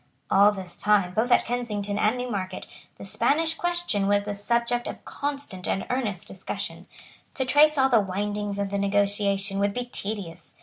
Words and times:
All 0.31 0.51
this 0.51 0.77
time, 0.79 1.13
both 1.13 1.31
at 1.31 1.45
Kensington 1.45 1.99
and 1.99 2.17
Newmarket, 2.17 2.65
the 2.97 3.05
Spanish 3.05 3.53
question 3.53 4.07
was 4.07 4.23
the 4.23 4.33
subject 4.33 4.87
of 4.87 5.05
constant 5.05 5.67
and 5.67 5.85
earnest 5.91 6.27
discussion. 6.27 6.87
To 7.35 7.45
trace 7.45 7.77
all 7.77 7.87
the 7.89 7.99
windings 7.99 8.57
of 8.57 8.71
the 8.71 8.79
negotiation 8.79 9.59
would 9.59 9.75
be 9.75 9.85
tedious. 9.85 10.55